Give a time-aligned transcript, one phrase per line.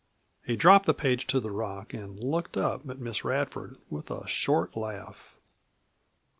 [0.43, 4.27] He dropped the page to the rock and looked up at Miss Radford with a
[4.27, 5.35] short laugh.